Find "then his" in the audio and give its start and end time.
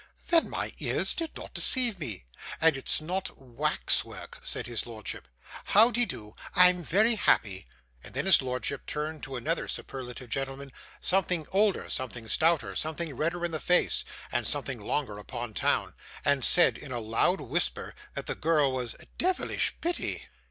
8.15-8.41